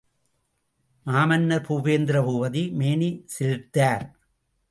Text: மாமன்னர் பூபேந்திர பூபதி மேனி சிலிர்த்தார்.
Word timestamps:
மாமன்னர் 1.05 1.65
பூபேந்திர 1.67 2.17
பூபதி 2.27 2.63
மேனி 2.79 3.09
சிலிர்த்தார். 3.33 4.05